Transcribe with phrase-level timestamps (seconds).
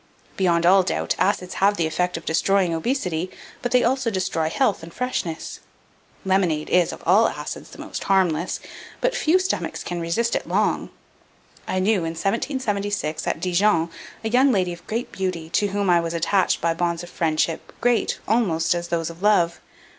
[0.35, 3.29] Beyond all doubt, acids have the effect of destroying obesity;
[3.61, 5.59] but they also destroy health and freshness.
[6.25, 8.59] Lemonade is, of all acids, the most harmless;
[8.99, 10.89] but few stomachs can resist it long.
[11.67, 13.91] I knew, in 1776, at Dijon,
[14.23, 17.71] a young lady of great beauty, to whom I was attached by bonds of friendship,
[17.79, 19.61] great, almost as those of love.